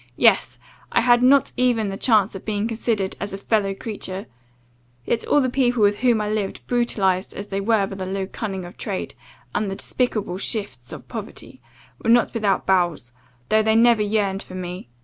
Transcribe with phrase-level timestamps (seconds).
[0.17, 0.57] Yes;
[0.91, 4.25] I had not even the chance of being considered as a fellow creature
[5.05, 8.25] yet all the people with whom I lived, brutalized as they were by the low
[8.25, 9.13] cunning of trade,
[9.53, 11.61] and the despicable shifts of poverty,
[12.03, 13.11] were not without bowels,
[13.49, 14.89] though they never yearned for me.